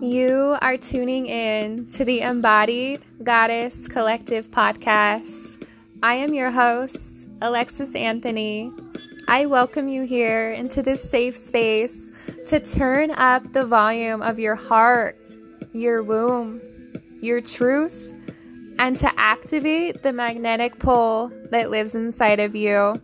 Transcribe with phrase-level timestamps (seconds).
[0.00, 5.62] You are tuning in to the Embodied Goddess Collective podcast.
[6.02, 8.72] I am your host, Alexis Anthony.
[9.28, 12.10] I welcome you here into this safe space
[12.46, 15.18] to turn up the volume of your heart,
[15.74, 16.62] your womb,
[17.20, 18.10] your truth,
[18.78, 22.94] and to activate the magnetic pull that lives inside of you.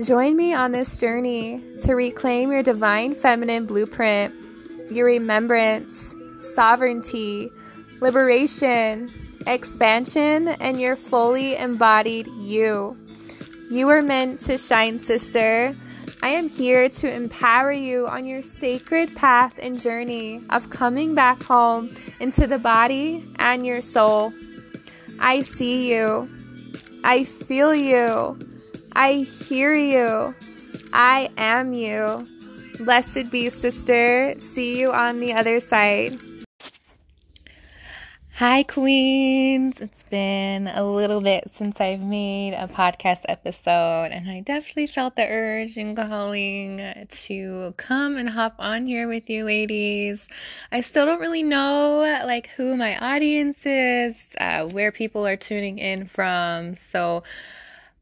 [0.00, 4.32] Join me on this journey to reclaim your divine feminine blueprint,
[4.92, 6.14] your remembrance,
[6.54, 7.50] sovereignty,
[8.00, 9.10] liberation,
[9.46, 12.96] expansion, and your fully embodied you.
[13.70, 15.74] You are meant to shine, sister.
[16.22, 21.42] I am here to empower you on your sacred path and journey of coming back
[21.42, 21.88] home
[22.20, 24.32] into the body and your soul.
[25.18, 26.28] I see you.
[27.04, 28.38] I feel you.
[28.94, 30.34] I hear you.
[30.92, 32.26] I am you.
[32.84, 34.34] Blessed be, sister.
[34.38, 36.18] See you on the other side.
[38.38, 39.76] Hi, Queens.
[39.80, 45.16] It's been a little bit since I've made a podcast episode, and I definitely felt
[45.16, 50.28] the urge and calling to come and hop on here with you, ladies.
[50.70, 55.78] I still don't really know like who my audience is, uh, where people are tuning
[55.78, 57.22] in from, so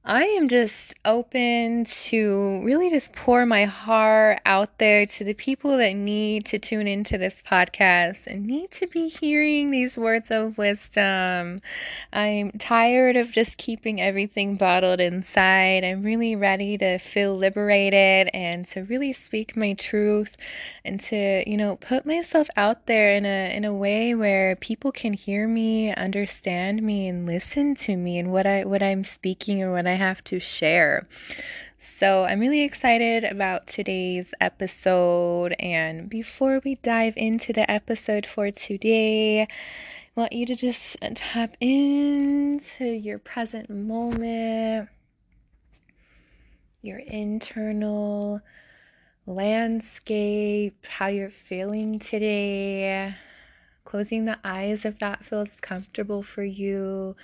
[0.07, 5.79] I am just open to really just pour my heart out there to the people
[5.79, 10.59] that need to tune into this podcast and need to be hearing these words of
[10.59, 11.61] wisdom.
[12.13, 15.85] I'm tired of just keeping everything bottled inside.
[15.85, 20.37] I'm really ready to feel liberated and to really speak my truth
[20.85, 24.93] and to, you know, put myself out there in a in a way where people
[24.93, 29.63] can hear me, understand me and listen to me and what I what I'm speaking
[29.63, 31.09] or what I have to share.
[31.79, 35.55] So, I'm really excited about today's episode.
[35.59, 39.47] And before we dive into the episode for today, I
[40.15, 44.89] want you to just tap into your present moment,
[46.83, 48.41] your internal
[49.27, 53.15] landscape, how you're feeling today.
[53.85, 57.17] Closing the eyes if that feels comfortable for you.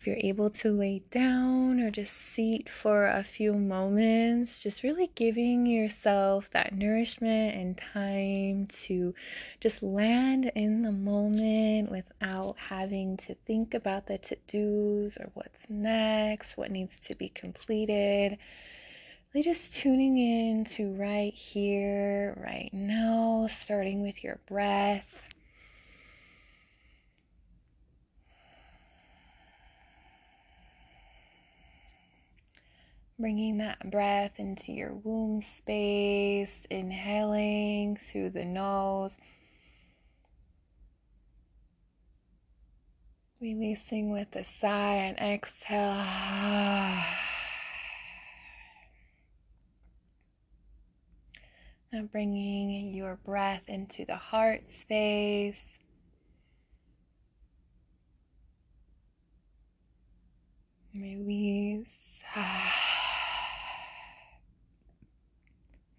[0.00, 5.10] If you're able to lay down or just seat for a few moments, just really
[5.14, 9.14] giving yourself that nourishment and time to
[9.60, 15.68] just land in the moment without having to think about the to dos or what's
[15.68, 18.38] next, what needs to be completed
[19.34, 25.29] really just tuning in to right here, right now, starting with your breath.
[33.20, 39.14] Bringing that breath into your womb space, inhaling through the nose,
[43.38, 46.02] releasing with a sigh and exhale.
[51.92, 55.76] Now bringing your breath into the heart space.
[60.94, 62.22] Release.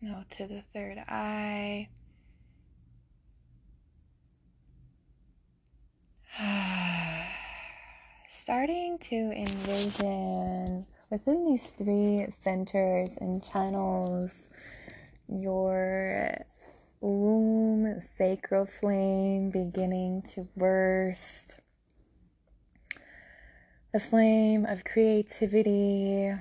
[0.03, 1.89] Now to the third eye.
[8.33, 14.49] Starting to envision within these three centers and channels
[15.27, 16.35] your
[16.99, 21.57] womb sacral flame beginning to burst.
[23.93, 26.33] The flame of creativity,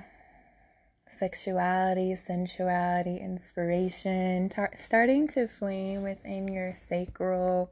[1.21, 7.71] sexuality, sensuality, inspiration, tar- starting to flame within your sacral,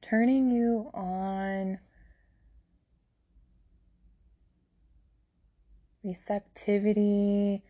[0.00, 1.80] turning you on.
[6.04, 7.64] Receptivity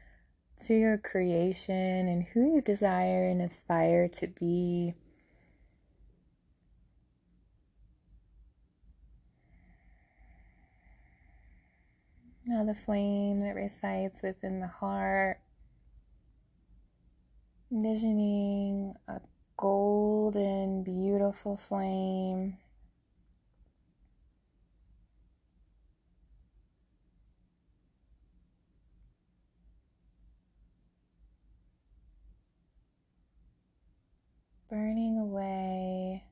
[0.66, 4.92] to your creation and who you desire and aspire to be.
[12.48, 15.38] Now, the flame that resides within the heart,
[17.70, 19.20] envisioning a
[19.58, 22.56] golden, beautiful flame.
[34.70, 36.24] Burning away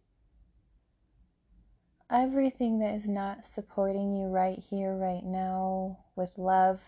[2.10, 6.80] everything that is not supporting you right here, right now, with love,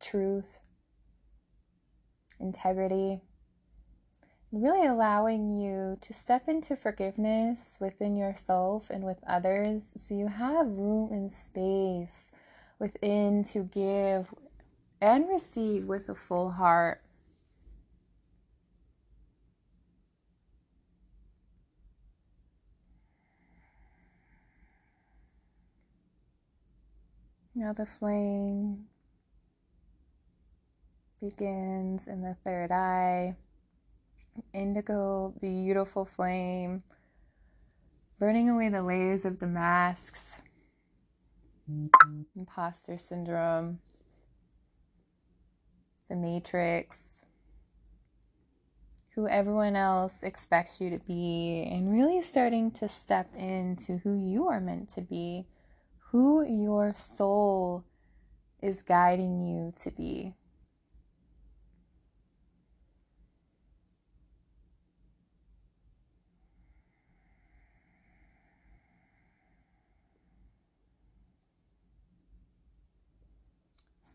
[0.00, 0.58] truth,
[2.38, 3.20] integrity,
[4.50, 10.66] really allowing you to step into forgiveness within yourself and with others so you have
[10.76, 12.30] room and space
[12.78, 14.34] within to give
[15.00, 17.00] and receive with a full heart.
[27.62, 28.86] Now the flame
[31.20, 33.36] begins in the third eye.
[34.52, 36.82] Indigo, beautiful flame,
[38.18, 40.40] burning away the layers of the masks,
[42.36, 43.78] imposter syndrome,
[46.08, 47.20] the matrix,
[49.14, 54.48] who everyone else expects you to be, and really starting to step into who you
[54.48, 55.46] are meant to be,
[56.12, 57.84] who your soul
[58.60, 60.34] is guiding you to be.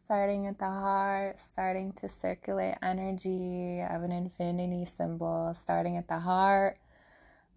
[0.06, 6.20] starting at the heart, starting to circulate energy of an infinity symbol, starting at the
[6.20, 6.78] heart,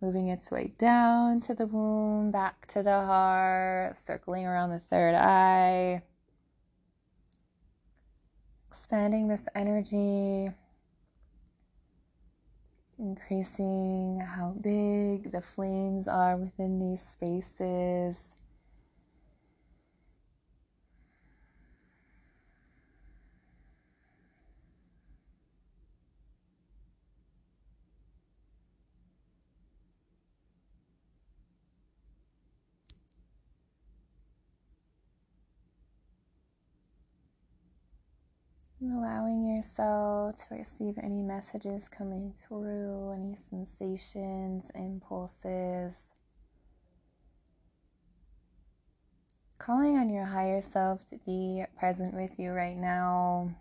[0.00, 5.14] moving its way down to the womb, back to the heart, circling around the third
[5.14, 6.02] eye,
[8.70, 10.50] expanding this energy,
[12.98, 18.32] increasing how big the flames are within these spaces.
[38.82, 46.12] And allowing yourself to receive any messages coming through, any sensations, impulses.
[49.58, 53.54] Calling on your higher self to be present with you right now.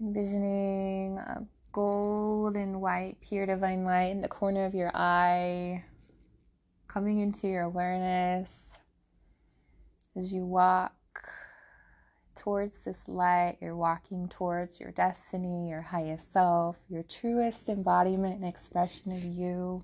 [0.00, 5.84] Envisioning a golden white pure divine light in the corner of your eye,
[6.88, 8.50] coming into your awareness
[10.16, 10.93] as you walk
[12.44, 18.44] towards this light, you're walking towards your destiny, your highest self, your truest embodiment and
[18.44, 19.82] expression of you.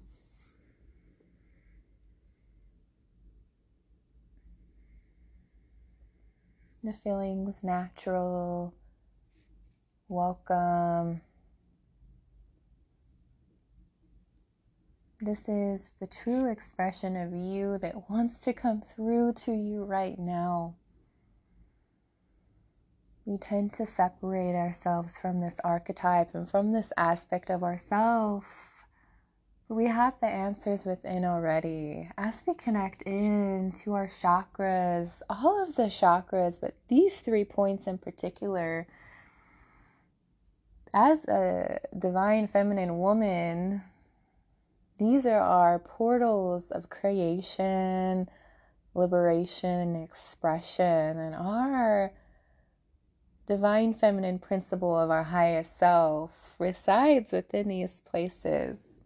[6.85, 8.75] The feelings natural,
[10.09, 11.23] welcome.
[15.19, 20.19] This is the true expression of you that wants to come through to you right
[20.19, 20.75] now
[23.31, 28.45] we tend to separate ourselves from this archetype and from this aspect of ourself.
[29.69, 32.09] We have the answers within already.
[32.19, 37.87] As we connect in to our chakras, all of the chakras, but these three points
[37.87, 38.89] in particular,
[40.93, 43.83] as a divine feminine woman,
[44.99, 48.29] these are our portals of creation,
[48.93, 52.11] liberation, and expression, and our
[53.51, 59.01] divine feminine principle of our highest self resides within these places.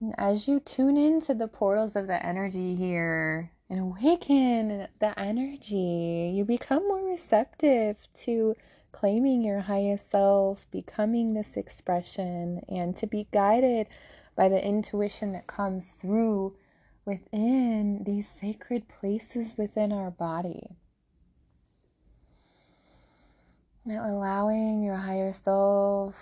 [0.00, 6.32] And as you tune into the portals of the energy here and awaken the energy,
[6.36, 8.54] you become more receptive to
[8.92, 13.88] claiming your highest self, becoming this expression, and to be guided
[14.36, 16.54] by the intuition that comes through
[17.04, 20.76] within these sacred places within our body.
[23.88, 26.16] Now, allowing your higher self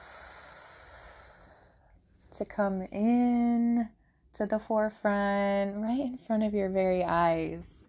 [2.37, 3.89] to come in
[4.35, 7.87] to the forefront, right in front of your very eyes.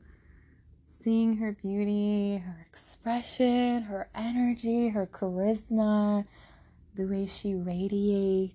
[0.87, 6.25] Seeing her beauty, her expression, her energy, her charisma,
[6.95, 8.53] the way she radiates.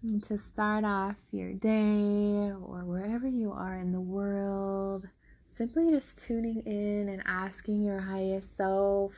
[0.00, 5.08] And to start off your day or wherever you are in the world
[5.56, 9.12] simply just tuning in and asking your highest self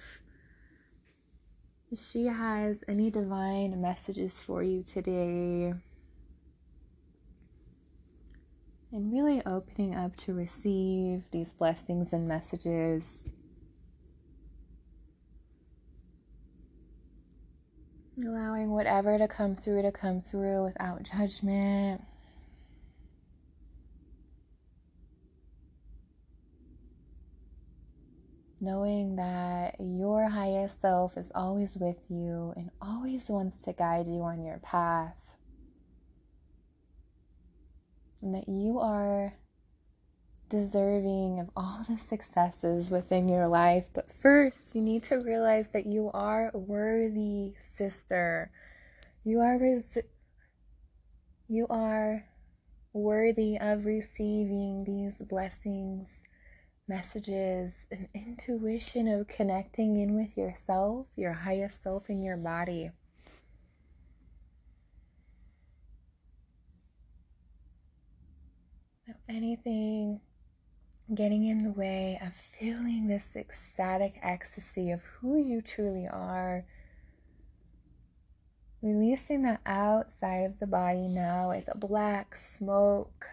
[1.90, 5.73] if she has any divine messages for you today.
[8.93, 13.25] And really opening up to receive these blessings and messages.
[18.23, 22.02] Allowing whatever to come through to come through without judgment.
[28.60, 34.22] Knowing that your highest self is always with you and always wants to guide you
[34.22, 35.16] on your path.
[38.22, 39.34] And that you are
[40.48, 43.88] deserving of all the successes within your life.
[43.92, 48.50] But first, you need to realize that you are worthy, sister.
[49.25, 49.98] You are res-
[51.48, 52.26] you are
[52.92, 56.22] worthy of receiving these blessings,
[56.88, 62.90] messages, an intuition of connecting in with yourself, your highest self in your body.
[69.28, 70.21] anything
[71.14, 76.64] getting in the way of feeling this ecstatic ecstasy of who you truly are.
[78.83, 83.26] Releasing that outside of the body now with a black smoke.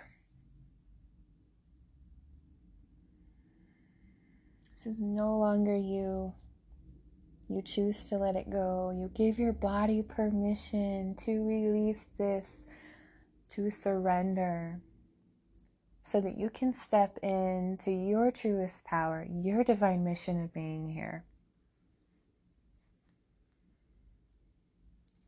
[4.84, 6.34] This is no longer you.
[7.48, 8.92] You choose to let it go.
[8.94, 12.66] You give your body permission to release this,
[13.52, 14.82] to surrender
[16.04, 21.24] so that you can step into your truest power, your divine mission of being here.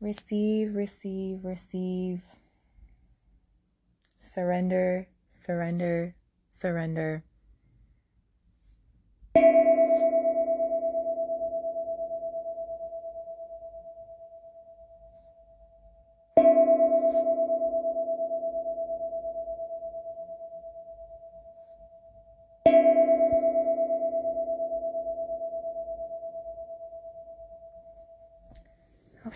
[0.00, 2.20] Receive, receive, receive.
[4.20, 6.14] Surrender, surrender,
[6.50, 7.24] surrender.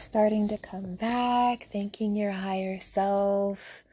[0.00, 3.85] Starting to come back, thanking your higher self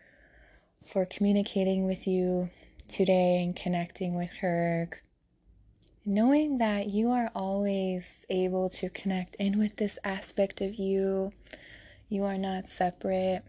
[0.83, 2.49] for communicating with you
[2.87, 4.89] today and connecting with her.
[6.09, 11.33] Knowing that you are always able to connect in with this aspect of you,
[12.07, 13.41] you are not separate.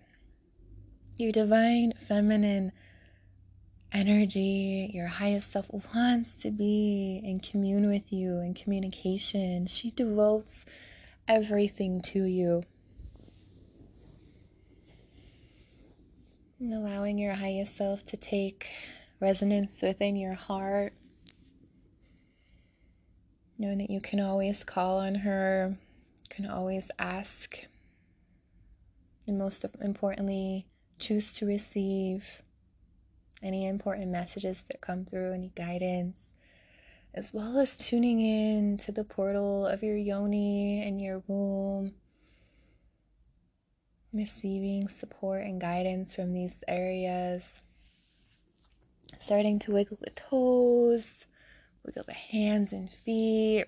[1.16, 2.72] Your divine feminine
[3.92, 9.68] energy, your highest self wants to be in commune with you in communication.
[9.68, 10.64] She devotes
[11.28, 12.64] everything to you.
[16.58, 18.66] And allowing your highest self to take
[19.20, 20.92] resonance within your heart.
[23.58, 25.76] Knowing that you can always call on her,
[26.30, 27.58] can always ask,
[29.26, 30.66] and most importantly,
[30.98, 32.24] choose to receive
[33.42, 36.32] any important messages that come through, any guidance
[37.14, 41.92] as well as tuning in to the portal of your yoni and your womb,
[44.12, 47.42] receiving support and guidance from these areas.
[49.20, 51.24] Starting to wiggle the toes,
[51.88, 53.64] wiggle the hands and feet.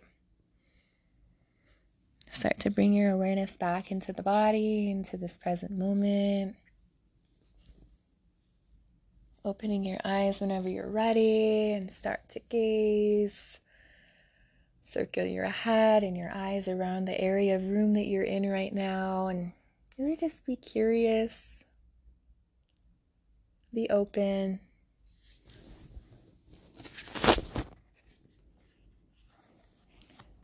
[2.36, 6.56] Start to bring your awareness back into the body, into this present moment.
[9.42, 13.58] Opening your eyes whenever you're ready and start to gaze.
[14.92, 18.74] Circle your head and your eyes around the area of room that you're in right
[18.74, 19.52] now and
[19.96, 21.34] really just be curious.
[23.72, 24.60] Be open.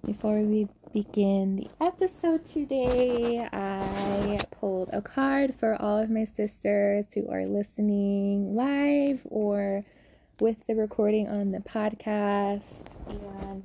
[0.07, 7.07] Before we begin the episode today, I pulled a card for all of my sisters
[7.13, 9.85] who are listening live or
[10.39, 12.85] with the recording on the podcast.
[13.09, 13.65] And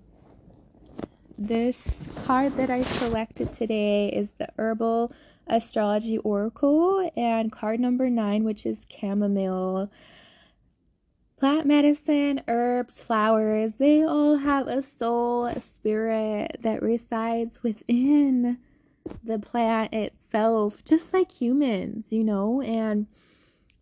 [1.37, 5.13] this card that I selected today is the Herbal
[5.45, 9.91] Astrology Oracle and card number nine, which is chamomile.
[11.41, 18.59] Plant medicine, herbs, flowers, they all have a soul, a spirit that resides within
[19.23, 23.07] the plant itself, just like humans, you know, and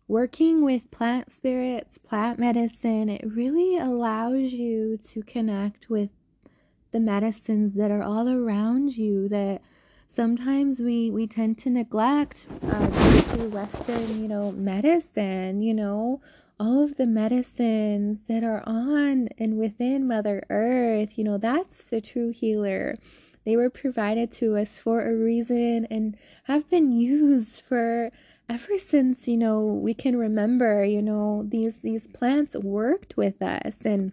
[0.08, 6.08] working with plant spirits, plant medicine, it really allows you to connect with
[6.92, 9.60] the medicines that are all around you that
[10.08, 12.86] sometimes we we tend to neglect uh,
[13.52, 16.20] western you know medicine you know
[16.60, 22.02] all of the medicines that are on and within Mother Earth, you know, that's the
[22.02, 22.96] true healer.
[23.46, 28.10] They were provided to us for a reason and have been used for
[28.46, 33.78] ever since, you know, we can remember, you know, these these plants worked with us
[33.86, 34.12] and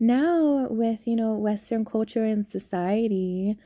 [0.00, 3.56] now with, you know, western culture and society,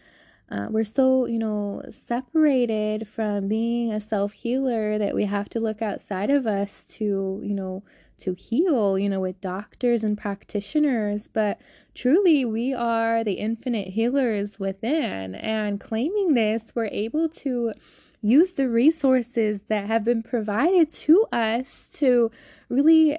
[0.51, 5.61] uh, we're so, you know, separated from being a self healer that we have to
[5.61, 7.85] look outside of us to, you know,
[8.19, 11.59] to heal, you know, with doctors and practitioners, but
[11.95, 15.35] truly we are the infinite healers within.
[15.35, 17.73] And claiming this, we're able to
[18.21, 22.31] use the resources that have been provided to us to
[22.69, 23.19] really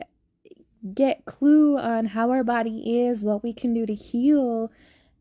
[0.94, 4.72] get clue on how our body is, what we can do to heal,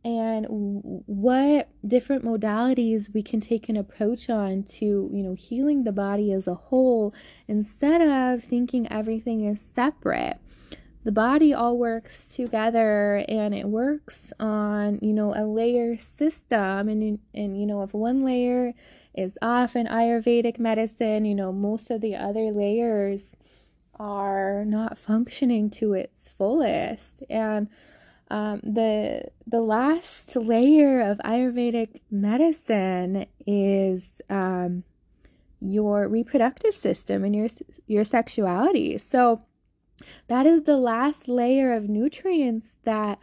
[0.05, 5.93] and what different modalities we can take an approach on to, you know, healing the
[5.93, 7.15] body as a whole
[7.47, 10.39] instead of thinking everything is separate.
[11.05, 17.19] The body all works together and it works on, you know, a layer system and
[17.35, 18.73] and you know, if one layer
[19.15, 23.33] is off in Ayurvedic medicine, you know, most of the other layers
[23.99, 27.23] are not functioning to its fullest.
[27.29, 27.69] And
[28.31, 34.85] um, the the last layer of Ayurvedic medicine is um,
[35.61, 37.49] your reproductive system and your
[37.87, 38.99] your sexuality.
[38.99, 39.43] So
[40.29, 43.19] that is the last layer of nutrients that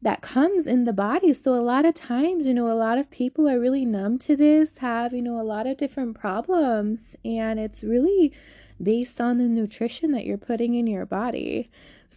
[0.00, 1.32] that comes in the body.
[1.32, 4.36] So a lot of times, you know, a lot of people are really numb to
[4.36, 8.32] this, have, you know, a lot of different problems, and it's really
[8.80, 11.68] based on the nutrition that you're putting in your body.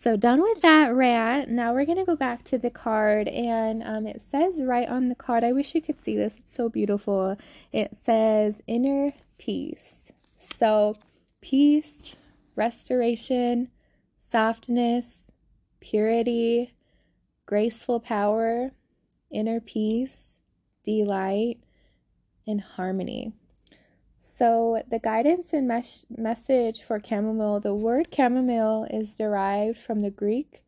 [0.02, 1.50] So, done with that rant.
[1.50, 5.10] Now we're going to go back to the card, and um, it says right on
[5.10, 7.38] the card, I wish you could see this, it's so beautiful.
[7.72, 10.12] It says inner peace.
[10.58, 10.98] So,
[11.40, 12.16] peace,
[12.56, 13.70] restoration,
[14.28, 15.32] softness,
[15.82, 16.74] purity,
[17.46, 18.72] graceful power,
[19.32, 20.40] inner peace,
[20.84, 21.60] delight,
[22.48, 23.34] and harmony.
[24.42, 30.10] So, the guidance and mes- message for chamomile the word chamomile is derived from the
[30.10, 30.64] Greek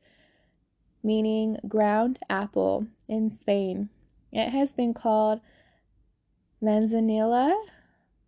[1.01, 3.89] meaning ground apple in Spain.
[4.32, 5.42] It has been called
[6.62, 7.51] manzanilla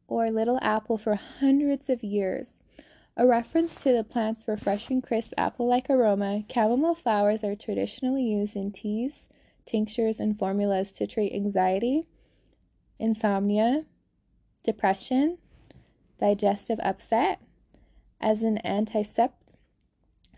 [0.08, 2.48] or little apple for hundreds of years.
[3.16, 8.56] A reference to the plant's refreshing, crisp apple like aroma, chamomile flowers are traditionally used
[8.56, 9.28] in teas,
[9.64, 12.08] tinctures, and formulas to treat anxiety,
[12.98, 13.86] insomnia,
[14.66, 15.38] depression,
[16.20, 17.40] digestive upset,
[18.20, 19.38] as an antiseptic,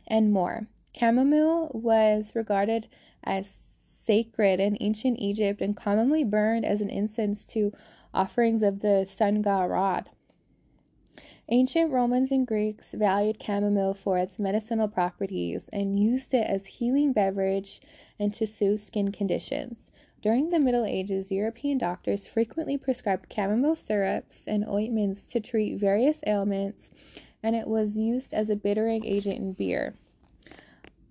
[0.07, 0.67] and more.
[0.93, 2.87] Chamomile was regarded
[3.23, 7.71] as sacred in ancient Egypt and commonly burned as an incense to
[8.13, 10.01] offerings of the sun god Ra.
[11.49, 17.13] Ancient Romans and Greeks valued chamomile for its medicinal properties and used it as healing
[17.13, 17.79] beverage
[18.19, 19.86] and to soothe skin conditions.
[20.21, 26.21] During the Middle Ages, European doctors frequently prescribed chamomile syrups and ointments to treat various
[26.25, 26.89] ailments,
[27.43, 29.93] and it was used as a bittering agent in beer.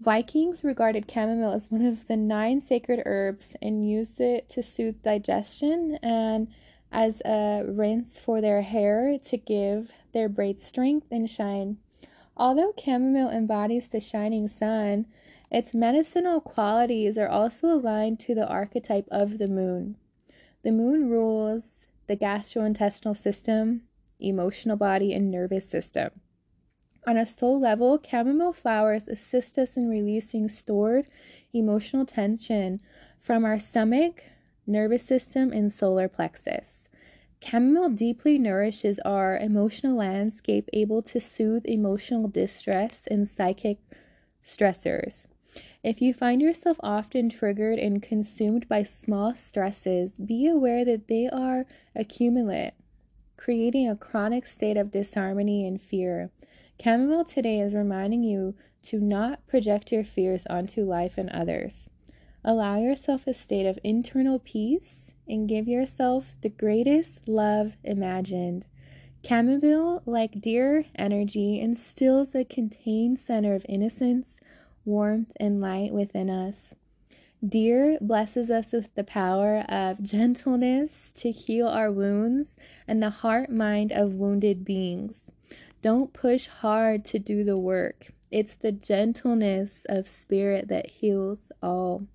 [0.00, 5.02] Vikings regarded chamomile as one of the nine sacred herbs and used it to soothe
[5.02, 6.48] digestion and
[6.92, 11.78] as a rinse for their hair to give their braids strength and shine.
[12.36, 15.06] Although chamomile embodies the shining sun,
[15.50, 19.96] its medicinal qualities are also aligned to the archetype of the moon.
[20.62, 23.82] The moon rules the gastrointestinal system,
[24.18, 26.10] emotional body, and nervous system.
[27.06, 31.06] On a soul level, chamomile flowers assist us in releasing stored
[31.52, 32.80] emotional tension
[33.20, 34.24] from our stomach,
[34.66, 36.88] nervous system, and solar plexus.
[37.40, 43.78] Chamomile deeply nourishes our emotional landscape, able to soothe emotional distress and psychic
[44.44, 45.26] stressors.
[45.82, 51.28] If you find yourself often triggered and consumed by small stresses, be aware that they
[51.28, 52.72] are accumulate,
[53.36, 56.30] creating a chronic state of disharmony and fear.
[56.82, 61.88] Chamomile today is reminding you to not project your fears onto life and others.
[62.44, 68.66] Allow yourself a state of internal peace and give yourself the greatest love imagined.
[69.26, 74.35] Chamomile, like deer energy, instills a contained center of innocence
[74.86, 76.74] warmth, and light within us.
[77.46, 82.56] Deer blesses us with the power of gentleness to heal our wounds
[82.88, 85.30] and the heart mind of wounded beings.
[85.82, 88.12] Don't push hard to do the work.
[88.30, 92.06] It's the gentleness of spirit that heals all.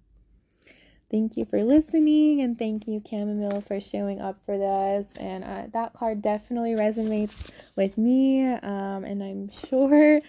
[1.10, 5.08] Thank you for listening, and thank you, Chamomile, for showing up for this.
[5.20, 10.22] And uh, that card definitely resonates with me, um, and I'm sure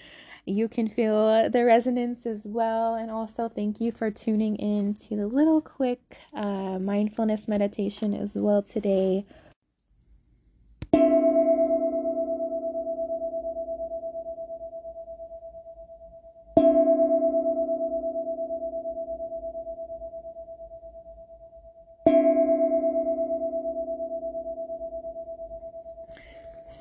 [0.45, 2.95] you can feel the resonance as well.
[2.95, 8.33] And also, thank you for tuning in to the little quick uh, mindfulness meditation as
[8.35, 9.25] well today.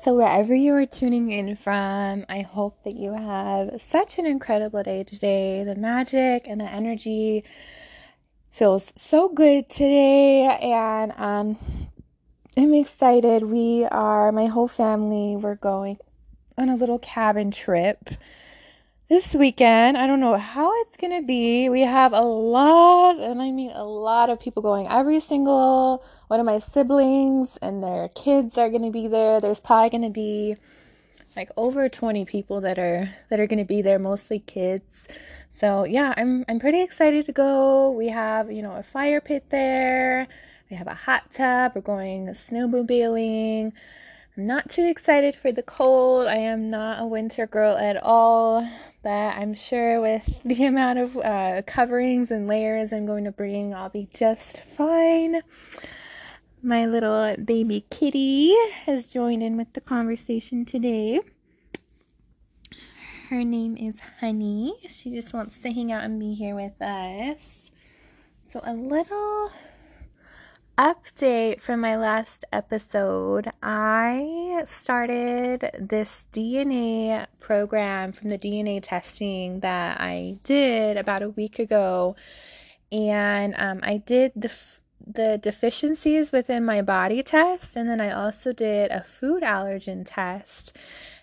[0.02, 4.82] So, wherever you are tuning in from, I hope that you have such an incredible
[4.82, 5.62] day today.
[5.62, 7.44] The magic and the energy
[8.50, 11.56] feels so good today, and um,
[12.56, 13.44] I'm excited.
[13.44, 15.98] We are, my whole family, we're going
[16.58, 18.08] on a little cabin trip
[19.12, 19.98] this weekend.
[19.98, 21.68] I don't know how it's going to be.
[21.68, 24.88] We have a lot, and I mean a lot of people going.
[24.88, 29.38] Every single one of my siblings and their kids are going to be there.
[29.38, 30.56] There's probably going to be
[31.36, 34.86] like over 20 people that are that are going to be there, mostly kids.
[35.50, 37.90] So, yeah, I'm I'm pretty excited to go.
[37.90, 40.26] We have, you know, a fire pit there.
[40.70, 41.72] We have a hot tub.
[41.74, 43.72] We're going snowmobiling.
[44.38, 46.26] I'm not too excited for the cold.
[46.28, 48.66] I am not a winter girl at all,
[49.02, 53.74] but I'm sure with the amount of uh, coverings and layers I'm going to bring,
[53.74, 55.40] I'll be just fine.
[56.62, 61.20] My little baby kitty has joined in with the conversation today.
[63.30, 64.74] Her name is Honey.
[64.88, 67.70] She just wants to hang out and be here with us.
[68.48, 69.50] So, a little
[70.82, 80.00] update from my last episode, I started this DNA program from the DNA testing that
[80.00, 82.16] I did about a week ago.
[82.90, 84.50] And um, I did the
[85.06, 90.76] the deficiencies within my body test, and then I also did a food allergen test.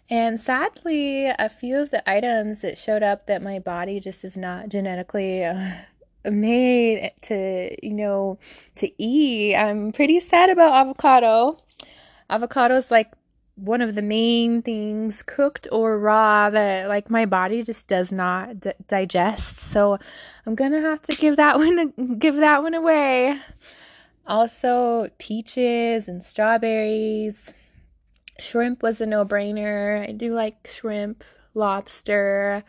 [0.10, 4.38] And sadly, a few of the items that showed up that my body just is
[4.38, 5.72] not genetically uh,
[6.26, 8.40] made to you know
[8.76, 9.56] to eat.
[9.56, 11.58] I'm pretty sad about avocado.
[12.30, 13.12] Avocado is like
[13.56, 18.60] one of the main things cooked or raw that like my body just does not
[18.60, 19.58] d- digest.
[19.58, 19.98] So
[20.46, 23.40] i'm gonna have to give that one give that one away.
[24.26, 27.52] Also peaches and strawberries.
[28.38, 30.08] Shrimp was a no-brainer.
[30.08, 32.64] I do like shrimp lobster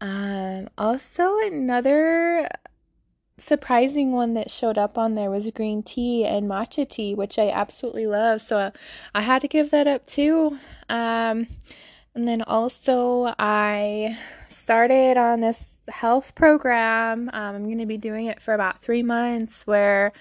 [0.00, 2.48] um, also another
[3.38, 7.50] surprising one that showed up on there was green tea and matcha tea, which I
[7.50, 8.42] absolutely love.
[8.42, 8.72] So
[9.14, 10.56] I had to give that up too.
[10.88, 11.48] Um,
[12.14, 14.16] and then also, I
[14.48, 17.28] started on this health program.
[17.32, 20.12] Um, I'm going to be doing it for about three months where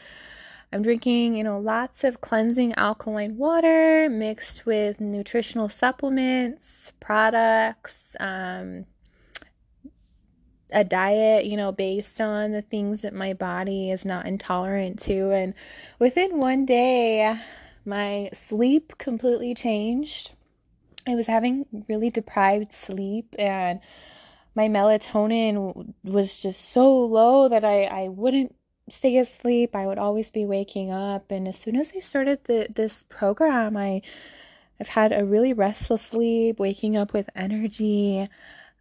[0.72, 8.86] I'm drinking, you know, lots of cleansing alkaline water mixed with nutritional supplements, products, um,
[10.74, 15.32] a diet, you know, based on the things that my body is not intolerant to.
[15.32, 15.54] And
[16.00, 17.40] within one day,
[17.86, 20.34] my sleep completely changed.
[21.08, 23.80] I was having really deprived sleep and
[24.56, 28.56] my melatonin was just so low that I, I wouldn't
[28.90, 29.76] stay asleep.
[29.76, 31.32] I would always be waking up.
[31.32, 34.02] And as soon as I started the, this program, I,
[34.80, 38.30] I've had a really restful sleep, waking up with energy.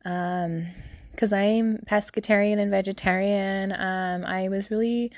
[0.04, 0.68] Um,
[1.12, 5.12] because I'm pescatarian and vegetarian, um, I was really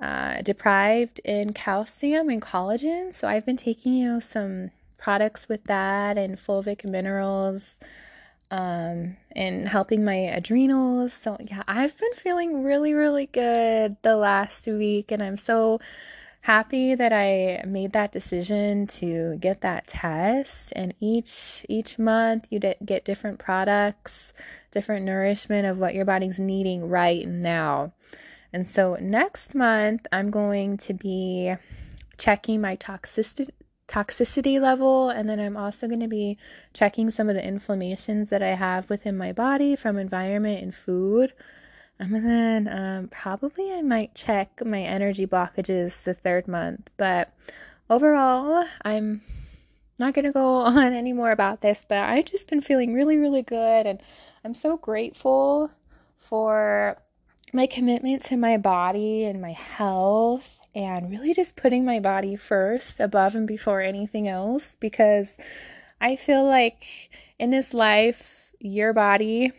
[0.00, 3.14] uh, deprived in calcium and collagen.
[3.14, 7.78] So I've been taking, you know, some products with that and fulvic minerals
[8.50, 11.12] um, and helping my adrenals.
[11.12, 15.80] So yeah, I've been feeling really, really good the last week, and I'm so
[16.42, 20.72] happy that I made that decision to get that test.
[20.74, 24.32] And each each month you get different products
[24.78, 27.92] different nourishment of what your body's needing right now.
[28.52, 31.56] And so next month, I'm going to be
[32.16, 33.50] checking my toxicity
[33.88, 36.36] toxicity level and then I'm also going to be
[36.74, 41.32] checking some of the inflammations that I have within my body from environment and food.
[41.98, 46.90] And then um, probably I might check my energy blockages the third month.
[46.96, 47.32] But
[47.90, 49.22] overall, I'm
[49.98, 53.16] not going to go on any more about this, but I've just been feeling really,
[53.16, 54.00] really good and
[54.44, 55.70] I'm so grateful
[56.16, 56.98] for
[57.52, 63.00] my commitment to my body and my health and really just putting my body first
[63.00, 65.36] above and before anything else because
[66.00, 66.84] I feel like
[67.38, 69.52] in this life, your body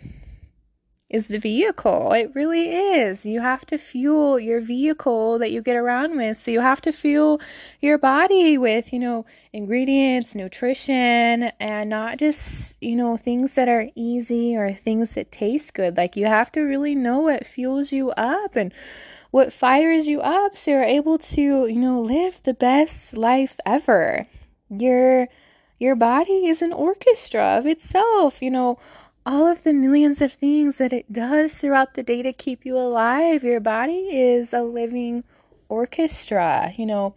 [1.09, 2.11] is the vehicle.
[2.13, 3.25] It really is.
[3.25, 6.43] You have to fuel your vehicle that you get around with.
[6.43, 7.41] So you have to fuel
[7.81, 13.89] your body with, you know, ingredients, nutrition, and not just, you know, things that are
[13.95, 15.97] easy or things that taste good.
[15.97, 18.71] Like you have to really know what fuels you up and
[19.31, 24.27] what fires you up so you're able to, you know, live the best life ever.
[24.69, 25.27] Your
[25.79, 28.77] your body is an orchestra of itself, you know
[29.29, 32.75] all of the millions of things that it does throughout the day to keep you
[32.75, 33.43] alive.
[33.43, 35.23] Your body is a living
[35.67, 36.73] orchestra.
[36.75, 37.15] You know,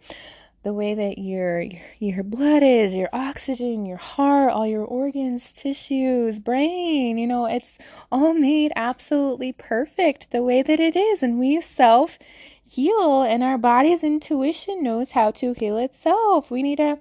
[0.61, 1.65] the way that your
[1.97, 7.79] your blood is, your oxygen, your heart, all your organs, tissues, brain, you know, it's
[8.11, 12.19] all made absolutely perfect the way that it is and we self
[12.63, 16.51] heal and our body's intuition knows how to heal itself.
[16.51, 16.99] We need to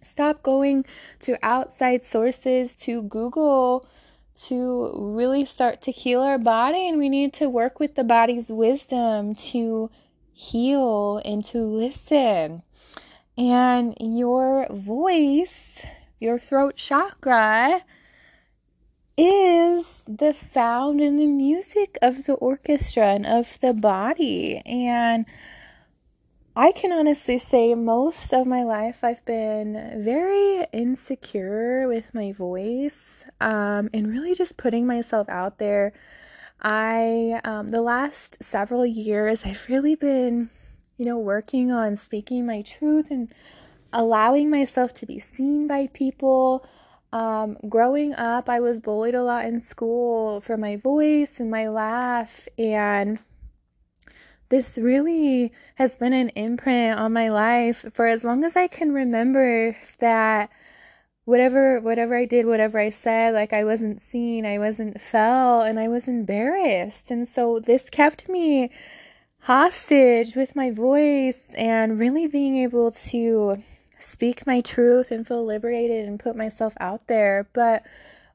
[0.00, 0.86] stop going
[1.20, 3.86] to outside sources to Google
[4.46, 8.48] to really start to heal our body and we need to work with the body's
[8.48, 9.90] wisdom to
[10.32, 12.62] heal and to listen.
[13.36, 15.82] And your voice,
[16.20, 17.82] your throat chakra,
[19.16, 24.62] is the sound and the music of the orchestra and of the body.
[24.64, 25.26] And
[26.58, 33.24] I can honestly say most of my life I've been very insecure with my voice
[33.40, 35.92] um, and really just putting myself out there.
[36.60, 40.50] I, um, the last several years, I've really been,
[40.96, 43.32] you know, working on speaking my truth and
[43.92, 46.66] allowing myself to be seen by people.
[47.12, 51.68] Um, growing up, I was bullied a lot in school for my voice and my
[51.68, 53.20] laugh, and
[54.48, 58.92] this really has been an imprint on my life for as long as I can
[58.92, 60.50] remember that
[61.24, 65.78] whatever whatever I did, whatever I said, like I wasn't seen, I wasn't felt, and
[65.78, 67.10] I was embarrassed.
[67.10, 68.70] And so this kept me
[69.40, 73.62] hostage with my voice and really being able to
[73.98, 77.48] speak my truth and feel liberated and put myself out there.
[77.52, 77.82] But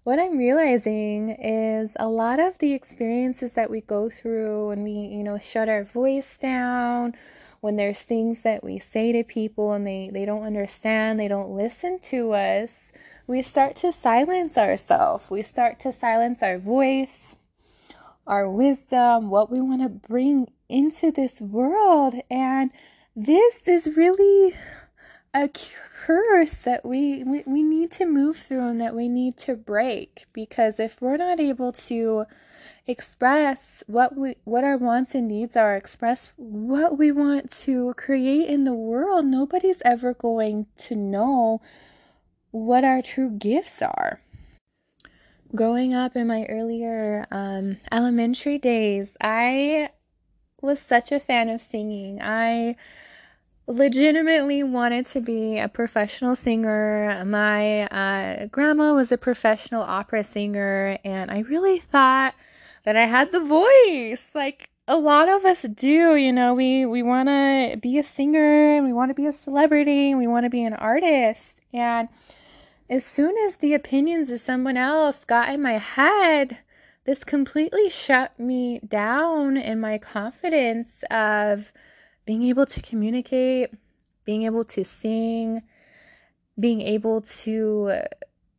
[0.03, 4.91] what I'm realizing is a lot of the experiences that we go through when we,
[4.91, 7.13] you know, shut our voice down,
[7.61, 11.55] when there's things that we say to people and they, they don't understand, they don't
[11.55, 12.91] listen to us,
[13.27, 15.31] we start to silence ourselves.
[15.31, 17.35] We start to silence our voice,
[18.27, 22.15] our wisdom, what we want to bring into this world.
[22.29, 22.71] And
[23.15, 24.53] this is really
[25.33, 25.49] a
[26.05, 30.25] curse that we, we, we need to move through and that we need to break.
[30.33, 32.25] Because if we're not able to
[32.87, 38.47] express what we what our wants and needs are express what we want to create
[38.47, 41.61] in the world nobody's ever going to know
[42.51, 44.21] what our true gifts are.
[45.55, 49.89] Growing up in my earlier um, elementary days i
[50.63, 52.19] was such a fan of singing.
[52.21, 52.77] I
[53.67, 57.23] legitimately wanted to be a professional singer.
[57.25, 62.35] My uh, grandma was a professional opera singer, and I really thought
[62.85, 64.21] that I had the voice.
[64.33, 68.75] Like a lot of us do, you know, we, we want to be a singer
[68.75, 71.61] and we want to be a celebrity and we want to be an artist.
[71.73, 72.09] And
[72.89, 76.57] as soon as the opinions of someone else got in my head,
[77.05, 81.71] this completely shut me down in my confidence of
[82.25, 83.71] being able to communicate,
[84.25, 85.61] being able to sing,
[86.59, 87.91] being able to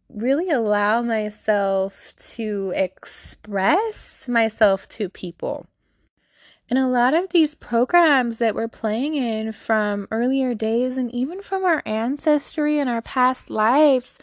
[0.08, 5.66] really allow myself to express myself to people.
[6.70, 11.42] And a lot of these programs that we're playing in from earlier days and even
[11.42, 14.18] from our ancestry and our past lives,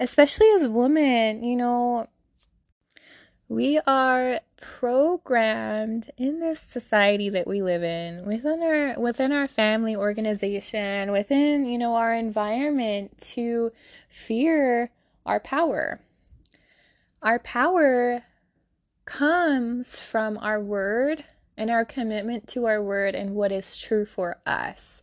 [0.00, 2.08] especially as women, you know,
[3.48, 9.94] we are programmed in this society that we live in, within our within our family
[9.94, 13.72] organization, within, you know, our environment to
[14.08, 14.90] fear
[15.24, 16.00] our power.
[17.22, 18.22] Our power
[19.04, 21.24] comes from our word
[21.56, 25.02] and our commitment to our word and what is true for us.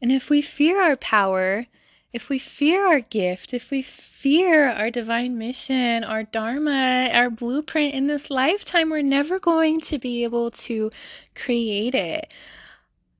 [0.00, 1.66] And if we fear our power,
[2.14, 7.92] if we fear our gift, if we fear our divine mission, our dharma, our blueprint
[7.92, 10.92] in this lifetime, we're never going to be able to
[11.34, 12.32] create it.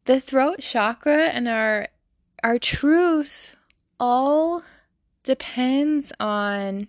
[0.05, 1.89] The throat chakra and our
[2.45, 3.57] our truth
[3.99, 4.63] all
[5.25, 6.87] depends on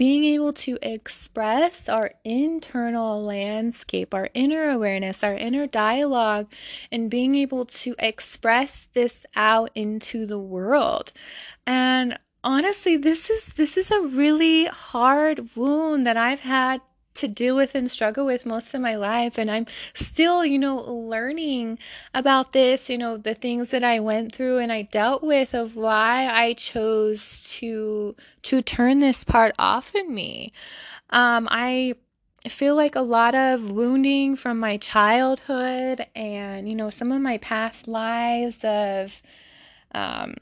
[0.00, 6.50] being able to express our internal landscape, our inner awareness, our inner dialogue,
[6.90, 11.12] and being able to express this out into the world.
[11.66, 16.80] And honestly, this is this is a really hard wound that I've had
[17.14, 20.76] to deal with and struggle with most of my life and I'm still, you know,
[20.78, 21.78] learning
[22.14, 25.76] about this, you know, the things that I went through and I dealt with of
[25.76, 30.52] why I chose to to turn this part off in me.
[31.10, 31.94] Um I
[32.48, 37.38] feel like a lot of wounding from my childhood and, you know, some of my
[37.38, 39.20] past lives of
[39.92, 40.34] um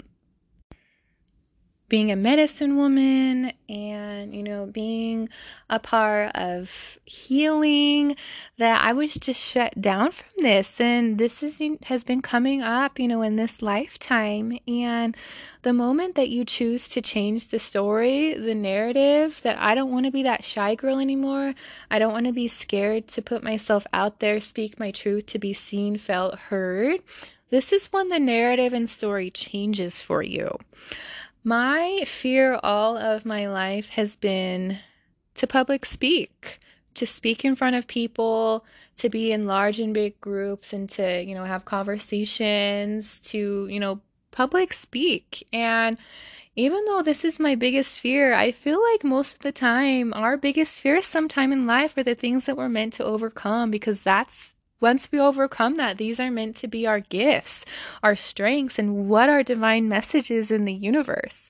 [1.89, 5.29] being a medicine woman and, you know, being
[5.71, 8.15] a part of healing
[8.59, 10.81] that I was just shut down from this.
[10.81, 14.59] And this is, has been coming up, you know, in this lifetime.
[14.69, 15.17] And
[15.63, 20.05] the moment that you choose to change the story, the narrative, that I don't want
[20.05, 21.55] to be that shy girl anymore,
[21.91, 25.39] I don't want to be scared to put myself out there, speak my truth, to
[25.39, 27.01] be seen, felt, heard.
[27.51, 30.59] This is when the narrative and story changes for you.
[31.45, 34.79] My fear all of my life has been
[35.35, 36.59] to public speak,
[36.95, 38.65] to speak in front of people,
[38.97, 43.79] to be in large and big groups and to, you know, have conversations, to, you
[43.79, 44.01] know,
[44.33, 45.47] public speak.
[45.53, 45.97] And
[46.57, 50.37] even though this is my biggest fear, I feel like most of the time our
[50.37, 54.57] biggest fears sometime in life are the things that we're meant to overcome because that's
[54.81, 57.65] once we overcome that, these are meant to be our gifts,
[58.03, 61.49] our strengths, and what our divine message is in the universe.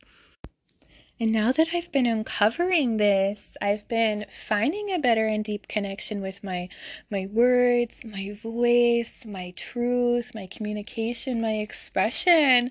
[1.20, 6.20] And now that I've been uncovering this, I've been finding a better and deep connection
[6.20, 6.68] with my
[7.10, 12.70] my words, my voice, my truth, my communication, my expression.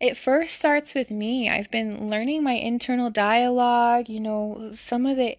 [0.00, 1.48] It first starts with me.
[1.48, 5.36] I've been learning my internal dialogue, you know, some of the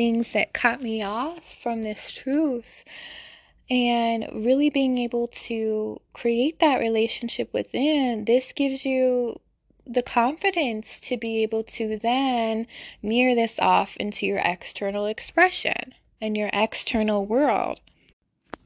[0.00, 2.84] things that cut me off from this truth.
[3.68, 9.40] And really being able to create that relationship within this gives you
[9.86, 12.66] the confidence to be able to then
[13.02, 17.82] mirror this off into your external expression and your external world.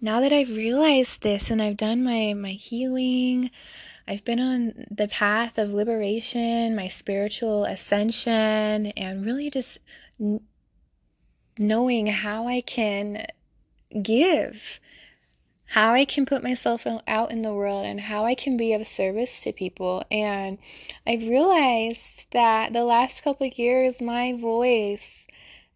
[0.00, 3.50] Now that i've realized this and i've done my my healing
[4.06, 9.78] I've been on the path of liberation, my spiritual ascension, and really just
[11.58, 13.26] knowing how I can
[14.02, 14.80] give,
[15.66, 18.86] how I can put myself out in the world, and how I can be of
[18.86, 20.04] service to people.
[20.10, 20.58] And
[21.06, 25.26] I've realized that the last couple of years, my voice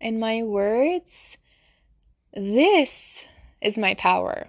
[0.01, 1.37] and my words,
[2.35, 3.25] this
[3.61, 4.49] is my power.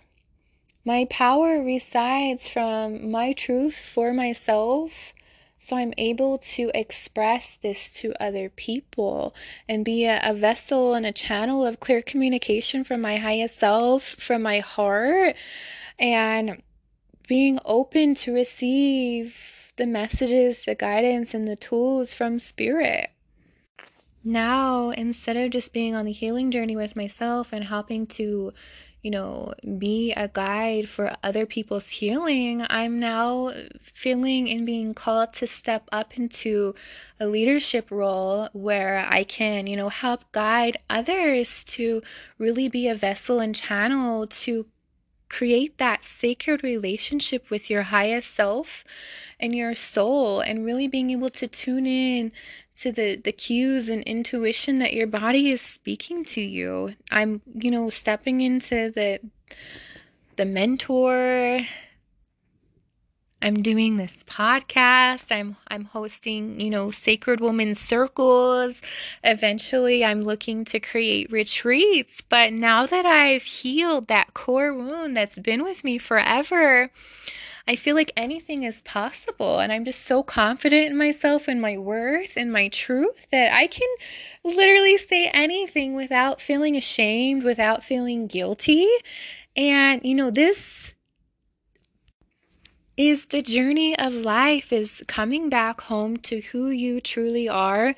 [0.86, 5.13] My power resides from my truth for myself
[5.60, 9.36] so I'm able to express this to other people
[9.67, 14.04] and be a, a, vessel and a channel of clear communication from my highest self,
[14.04, 15.36] from my heart,
[16.00, 16.62] and
[17.28, 23.12] being open to receive the messages, the guidance, and the tools from spirit.
[24.24, 28.54] Now, instead of just being on the healing journey with myself and helping to
[29.02, 35.34] you know, be a guide for other people's healing, I'm now feeling and being called
[35.36, 36.76] to step up into
[37.20, 42.02] a leadership role where I can, you know, help guide others to
[42.38, 44.66] really be a vessel and channel to
[45.30, 48.84] create that sacred relationship with your highest self
[49.39, 52.32] and your soul and really being able to tune in
[52.76, 56.96] to the the cues and intuition that your body is speaking to you.
[57.12, 59.20] I'm you know stepping into the
[60.36, 61.62] the mentor
[63.41, 65.32] I'm doing this podcast.
[65.32, 68.75] I'm I'm hosting, you know, sacred woman circles.
[69.23, 75.39] Eventually, I'm looking to create retreats, but now that I've healed that core wound that's
[75.39, 76.91] been with me forever,
[77.65, 81.78] I feel like anything is possible and I'm just so confident in myself and my
[81.78, 83.88] worth and my truth that I can
[84.43, 88.88] literally say anything without feeling ashamed, without feeling guilty.
[89.56, 90.93] And you know, this
[93.00, 97.96] is the journey of life is coming back home to who you truly are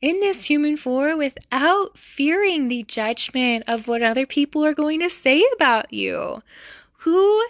[0.00, 5.10] in this human form without fearing the judgment of what other people are going to
[5.10, 6.40] say about you.
[6.98, 7.44] Who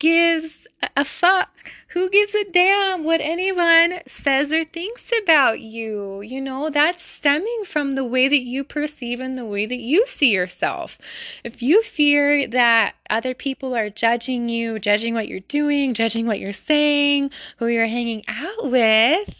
[0.00, 0.66] gives
[0.96, 1.70] a fuck?
[1.92, 6.20] Who gives a damn what anyone says or thinks about you?
[6.20, 10.06] You know, that's stemming from the way that you perceive and the way that you
[10.06, 10.98] see yourself.
[11.44, 16.40] If you fear that other people are judging you, judging what you're doing, judging what
[16.40, 19.34] you're saying, who you're hanging out with,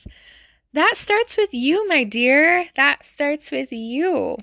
[0.72, 2.66] that starts with you, my dear.
[2.76, 4.38] That starts with you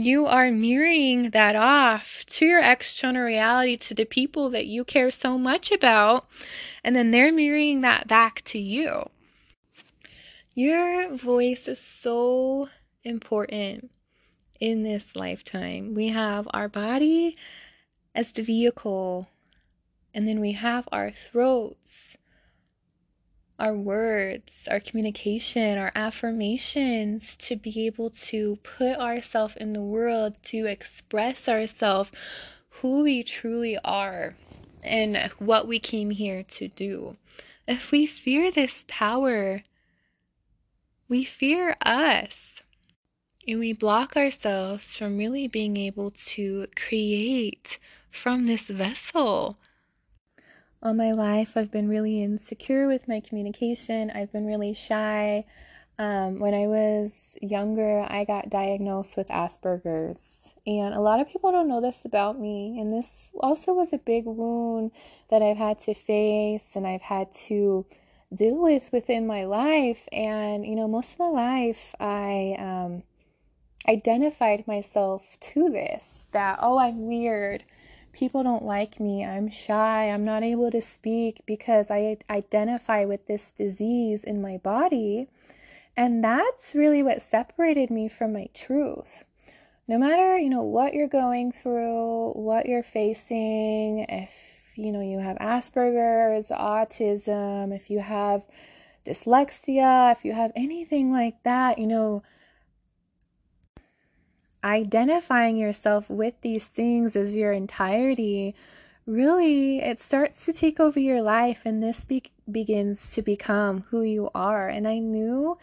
[0.00, 5.10] you are mirroring that off to your external reality, to the people that you care
[5.10, 6.26] so much about,
[6.82, 9.10] and then they're mirroring that back to you.
[10.54, 12.68] Your voice is so
[13.04, 13.90] important
[14.60, 15.94] in this lifetime.
[15.94, 17.36] We have our body
[18.14, 19.28] as the vehicle,
[20.14, 22.11] and then we have our throats
[23.58, 30.36] our words, our communication, our affirmations to be able to put ourselves in the world,
[30.44, 32.10] to express ourselves,
[32.80, 34.34] who we truly are,
[34.82, 37.16] and what we came here to do.
[37.68, 39.62] If we fear this power,
[41.08, 42.62] we fear us.
[43.46, 47.78] And we block ourselves from really being able to create
[48.10, 49.58] from this vessel.
[50.84, 54.10] All my life, I've been really insecure with my communication.
[54.10, 55.44] I've been really shy.
[55.96, 60.50] Um, when I was younger, I got diagnosed with Asperger's.
[60.66, 62.80] And a lot of people don't know this about me.
[62.80, 64.90] And this also was a big wound
[65.30, 67.86] that I've had to face and I've had to
[68.34, 70.08] deal with within my life.
[70.10, 73.04] And, you know, most of my life, I um,
[73.88, 77.62] identified myself to this that, oh, I'm weird
[78.12, 79.24] people don't like me.
[79.24, 80.10] I'm shy.
[80.10, 85.28] I'm not able to speak because I identify with this disease in my body.
[85.96, 89.24] And that's really what separated me from my truth.
[89.88, 95.18] No matter, you know, what you're going through, what you're facing, if you know you
[95.18, 98.42] have Asperger's, autism, if you have
[99.04, 102.22] dyslexia, if you have anything like that, you know,
[104.64, 108.54] identifying yourself with these things as your entirety,
[109.06, 114.02] really it starts to take over your life and this be- begins to become who
[114.02, 114.68] you are.
[114.68, 115.58] And I knew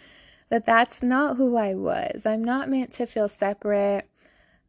[0.50, 2.26] that that's not who I was.
[2.26, 4.10] I'm not meant to feel separate.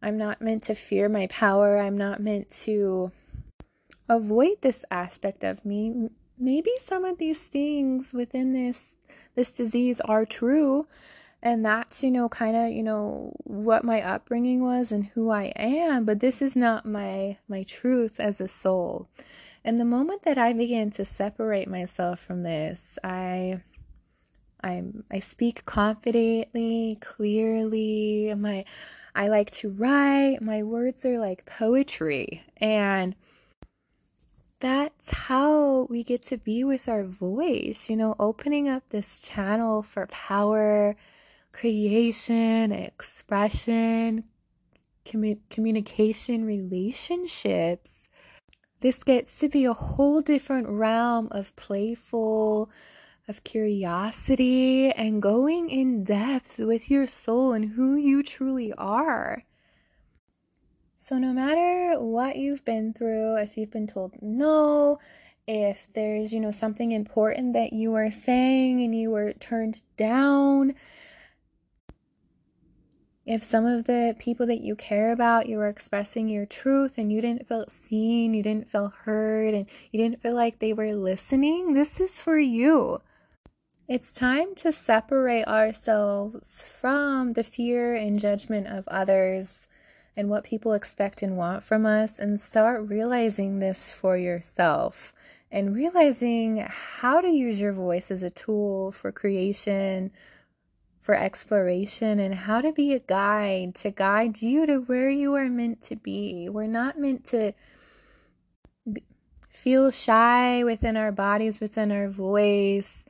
[0.02, 1.78] I'm not meant to fear my power.
[1.78, 3.12] I'm not meant to
[4.08, 6.08] avoid this aspect of me.
[6.38, 8.96] Maybe some of these things within this
[9.34, 10.86] this disease are true,
[11.42, 15.52] and that's you know kind of you know what my upbringing was and who I
[15.56, 19.08] am but this is not my my truth as a soul.
[19.62, 23.60] And the moment that I began to separate myself from this I
[24.62, 28.64] I'm I speak confidently clearly my
[29.14, 33.14] I like to write my words are like poetry and
[34.60, 39.82] that's how we get to be with our voice, you know, opening up this channel
[39.82, 40.96] for power,
[41.52, 44.24] creation, expression,
[45.04, 48.08] commu- communication, relationships.
[48.80, 52.70] This gets to be a whole different realm of playful,
[53.28, 59.44] of curiosity, and going in depth with your soul and who you truly are.
[60.96, 64.98] So, no matter what you've been through, if you've been told no,
[65.46, 70.74] if there's, you know, something important that you are saying and you were turned down,
[73.30, 77.12] if some of the people that you care about, you were expressing your truth and
[77.12, 80.92] you didn't feel seen, you didn't feel heard, and you didn't feel like they were
[80.96, 83.00] listening, this is for you.
[83.86, 89.68] It's time to separate ourselves from the fear and judgment of others
[90.16, 95.14] and what people expect and want from us and start realizing this for yourself
[95.52, 100.10] and realizing how to use your voice as a tool for creation,
[101.00, 105.48] for exploration and how to be a guide to guide you to where you are
[105.48, 106.48] meant to be.
[106.48, 107.52] We're not meant to
[109.48, 113.04] feel shy within our bodies, within our voice.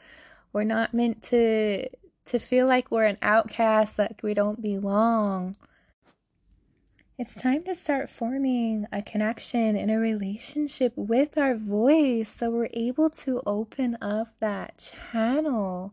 [0.52, 1.88] We're not meant to
[2.26, 5.56] to feel like we're an outcast, like we don't belong.
[7.18, 12.70] It's time to start forming a connection and a relationship with our voice so we're
[12.72, 15.92] able to open up that channel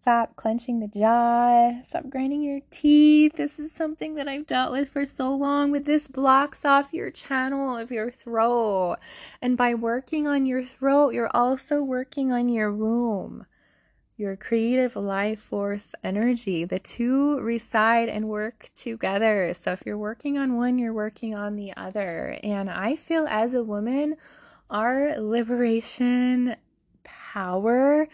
[0.00, 1.78] Stop clenching the jaw.
[1.86, 3.34] Stop grinding your teeth.
[3.36, 7.10] This is something that I've dealt with for so long, but this blocks off your
[7.10, 8.96] channel of your throat.
[9.42, 13.44] And by working on your throat, you're also working on your womb,
[14.16, 16.64] your creative life force energy.
[16.64, 19.52] The two reside and work together.
[19.52, 22.38] So if you're working on one, you're working on the other.
[22.42, 24.16] And I feel as a woman,
[24.70, 26.56] our liberation
[27.04, 28.08] power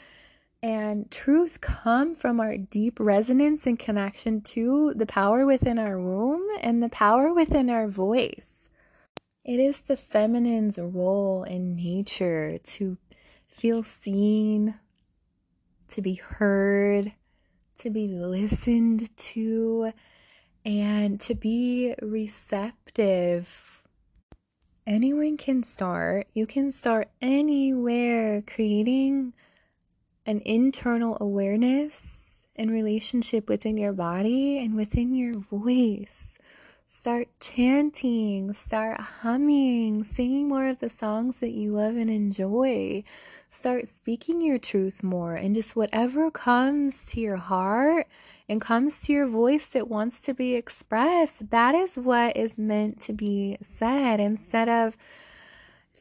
[0.63, 6.47] and truth come from our deep resonance and connection to the power within our womb
[6.61, 8.69] and the power within our voice.
[9.45, 12.99] It is the feminine's role in nature to
[13.47, 14.81] feel seen,
[15.89, 17.13] to be heard,
[17.79, 19.93] to be listened to,
[20.65, 23.85] and to be receptive.
[24.85, 26.27] Anyone can start.
[26.35, 29.33] You can start anywhere creating
[30.27, 36.39] an internal awareness and relationship within your body and within your voice.
[36.89, 43.05] Start chanting, start humming, singing more of the songs that you love and enjoy.
[43.51, 48.09] Start speaking your truth more and just whatever comes to your heart
[48.49, 53.01] and comes to your voice that wants to be expressed, that is what is meant
[53.03, 54.97] to be said instead of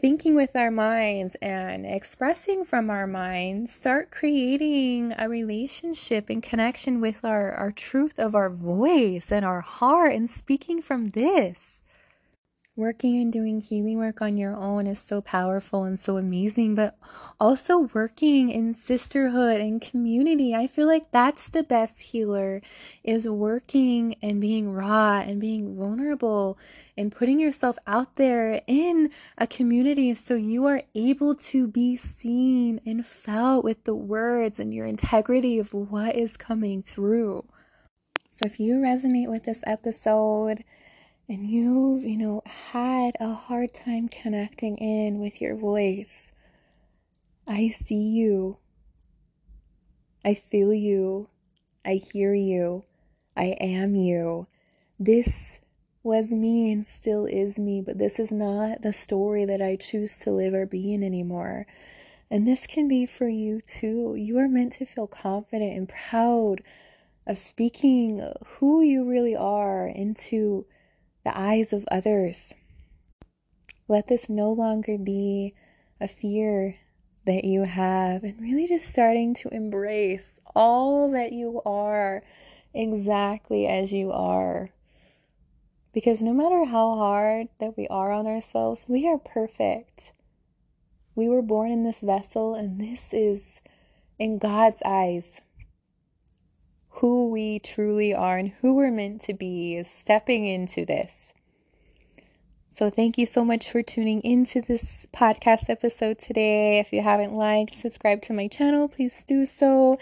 [0.06, 7.02] thinking with our minds and expressing from our minds, start creating a relationship and connection
[7.02, 11.75] with our, our truth of our voice and our heart and speaking from this
[12.78, 16.98] working and doing healing work on your own is so powerful and so amazing, but
[17.40, 20.54] also working in sisterhood and community.
[20.54, 22.62] I feel like that's the best healer
[23.04, 26.58] is working and being raw and being vulnerable
[26.98, 32.82] and putting yourself out there in a community so you are able to be seen
[32.86, 37.46] and felt with the words and your integrity of what is coming through.
[38.32, 40.66] So if you resonate with this episode,
[41.28, 46.32] and you've, you know, had a hard time connecting in with your voice,
[47.48, 48.58] I see you.
[50.24, 51.30] I feel you.
[51.84, 52.84] I hear you.
[53.36, 54.48] I am you.
[55.00, 55.60] This
[56.04, 60.20] was me and still is me, but this is not the story that I choose
[60.20, 61.66] to live or be in anymore.
[62.30, 64.16] And this can be for you too.
[64.16, 66.62] You are meant to feel confident and proud
[67.28, 70.66] of speaking who you really are into
[71.26, 72.54] the eyes of others.
[73.90, 75.54] Let this no longer be
[76.00, 76.76] a fear
[77.26, 82.24] that you have, and really just starting to embrace all that you are
[82.74, 84.70] exactly as you are.
[85.92, 90.14] Because no matter how hard that we are on ourselves, we are perfect.
[91.16, 93.62] We were born in this vessel, and this is
[94.20, 95.42] in God's eyes
[96.96, 101.34] who we truly are and who we're meant to be is stepping into this.
[102.74, 106.80] So, thank you so much for tuning into this podcast episode today.
[106.80, 109.98] If you haven't liked, subscribe to my channel, please do so.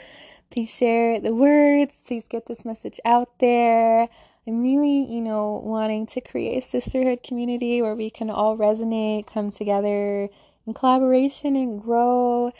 [0.49, 1.93] Please share the words.
[2.05, 4.07] Please get this message out there.
[4.45, 9.25] I'm really, you know, wanting to create a sisterhood community where we can all resonate,
[9.25, 10.29] come together
[10.67, 12.51] in collaboration, and grow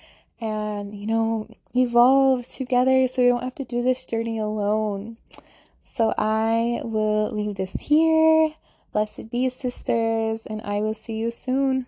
[0.44, 5.16] and, you know, evolve together so we don't have to do this journey alone.
[5.84, 8.54] So I will leave this here.
[8.92, 11.86] Blessed be, sisters, and I will see you soon.